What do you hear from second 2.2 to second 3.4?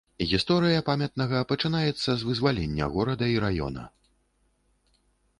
з вызвалення горада і